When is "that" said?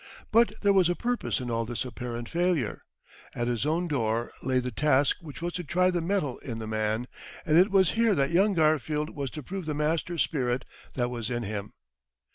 8.15-8.31, 10.95-11.11